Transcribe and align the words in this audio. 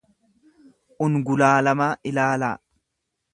ungulaalamaa 1.07 1.91
ilaalaa. 2.13 2.53